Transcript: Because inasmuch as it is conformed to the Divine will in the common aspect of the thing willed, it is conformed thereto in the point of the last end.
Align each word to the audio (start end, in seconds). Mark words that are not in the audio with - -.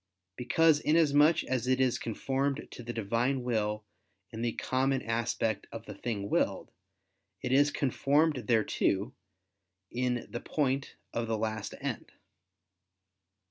Because 0.35 0.79
inasmuch 0.79 1.43
as 1.43 1.67
it 1.67 1.79
is 1.79 1.99
conformed 1.99 2.67
to 2.71 2.81
the 2.81 2.91
Divine 2.91 3.43
will 3.43 3.85
in 4.31 4.41
the 4.41 4.53
common 4.53 5.03
aspect 5.03 5.67
of 5.71 5.85
the 5.85 5.93
thing 5.93 6.27
willed, 6.27 6.71
it 7.43 7.51
is 7.51 7.69
conformed 7.69 8.45
thereto 8.47 9.13
in 9.91 10.25
the 10.27 10.41
point 10.41 10.95
of 11.13 11.27
the 11.27 11.37
last 11.37 11.75
end. 11.79 12.13